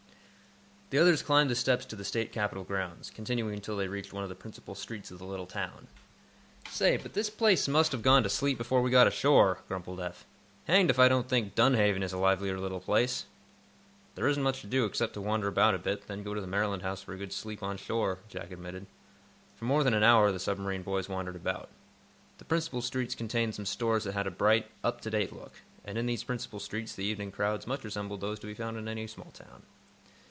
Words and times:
The 0.91 0.99
others 0.99 1.21
climbed 1.23 1.49
the 1.49 1.55
steps 1.55 1.85
to 1.85 1.95
the 1.95 2.03
State 2.03 2.33
Capitol 2.33 2.65
grounds, 2.65 3.09
continuing 3.15 3.53
until 3.53 3.77
they 3.77 3.87
reached 3.87 4.11
one 4.11 4.23
of 4.23 4.27
the 4.29 4.35
principal 4.35 4.75
streets 4.75 5.09
of 5.09 5.19
the 5.19 5.25
little 5.25 5.45
town. 5.45 5.87
"Say, 6.69 6.97
but 6.97 7.13
this 7.13 7.29
place 7.29 7.69
must 7.69 7.93
have 7.93 8.01
gone 8.01 8.23
to 8.23 8.29
sleep 8.29 8.57
before 8.57 8.81
we 8.81 8.91
got 8.91 9.07
ashore," 9.07 9.59
grumbled 9.69 10.01
Eph. 10.01 10.25
"Hanged 10.65 10.89
if 10.89 10.99
I 10.99 11.07
don't 11.07 11.29
think 11.29 11.55
Dunhaven 11.55 12.03
is 12.03 12.11
a 12.11 12.17
livelier 12.17 12.59
little 12.59 12.81
place!" 12.81 13.23
"There 14.15 14.27
isn't 14.27 14.43
much 14.43 14.59
to 14.63 14.67
do, 14.67 14.83
except 14.83 15.13
to 15.13 15.21
wander 15.21 15.47
about 15.47 15.75
a 15.75 15.79
bit, 15.79 16.07
then 16.07 16.23
go 16.23 16.33
to 16.33 16.41
the 16.41 16.45
Maryland 16.45 16.81
House 16.83 17.01
for 17.01 17.13
a 17.13 17.17
good 17.17 17.31
sleep 17.31 17.63
on 17.63 17.77
shore," 17.77 18.19
Jack 18.27 18.51
admitted. 18.51 18.85
For 19.55 19.63
more 19.63 19.85
than 19.85 19.93
an 19.93 20.03
hour 20.03 20.29
the 20.33 20.39
submarine 20.41 20.83
boys 20.83 21.07
wandered 21.07 21.37
about. 21.37 21.69
The 22.37 22.43
principal 22.43 22.81
streets 22.81 23.15
contained 23.15 23.55
some 23.55 23.65
stores 23.65 24.03
that 24.03 24.13
had 24.13 24.27
a 24.27 24.29
bright, 24.29 24.69
up 24.83 24.99
to 24.99 25.09
date 25.09 25.31
look, 25.31 25.53
and 25.85 25.97
in 25.97 26.05
these 26.05 26.25
principal 26.25 26.59
streets 26.59 26.93
the 26.93 27.05
evening 27.05 27.31
crowds 27.31 27.65
much 27.65 27.85
resembled 27.85 28.19
those 28.19 28.39
to 28.39 28.47
be 28.47 28.53
found 28.53 28.75
in 28.75 28.89
any 28.89 29.07
small 29.07 29.31
town. 29.31 29.63